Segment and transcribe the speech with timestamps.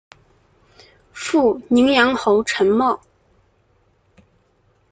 [1.13, 2.99] 父宁阳侯陈懋。